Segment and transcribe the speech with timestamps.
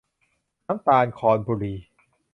[0.65, 1.73] น้ำตาลครบุรี